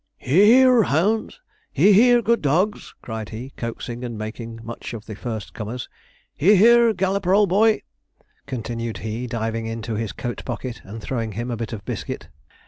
[0.17, 1.39] 'He here, hounds
[1.71, 5.87] he here, good dogs!' cried he, coaxing and making much of the first comers:
[6.33, 6.91] 'he here.
[6.91, 7.83] Galloper, old boy!'
[8.47, 12.29] continued he, diving into his coat pocket, and throwing him a bit of biscuit.